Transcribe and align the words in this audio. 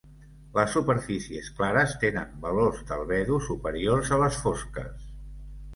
Les 0.53 0.71
superfícies 0.75 1.51
clares 1.59 1.93
tenen 2.05 2.33
valors 2.47 2.83
d'albedo 2.89 3.39
superiors 3.51 4.15
a 4.19 4.21
les 4.25 4.43
fosques. 4.47 5.11